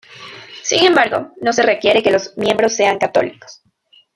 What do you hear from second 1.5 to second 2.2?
se requiere que